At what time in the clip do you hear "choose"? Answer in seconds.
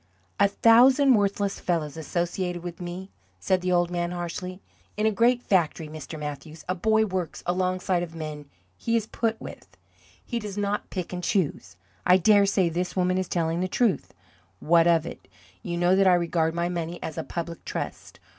11.23-11.75